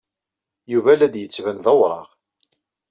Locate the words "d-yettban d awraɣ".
1.13-2.07